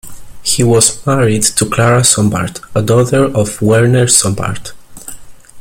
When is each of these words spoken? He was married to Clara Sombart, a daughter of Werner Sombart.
He 0.41 0.63
was 0.63 1.05
married 1.05 1.43
to 1.43 1.63
Clara 1.69 2.01
Sombart, 2.01 2.59
a 2.73 2.81
daughter 2.81 3.25
of 3.25 3.61
Werner 3.61 4.07
Sombart. 4.07 4.71